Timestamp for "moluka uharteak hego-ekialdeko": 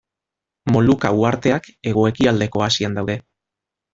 0.75-2.65